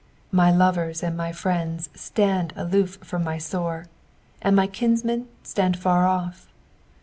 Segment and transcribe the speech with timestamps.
[0.31, 3.85] 1 1 My lovers and my friends stand aloof from my sore;
[4.41, 6.47] and my kinsmen stand afar off.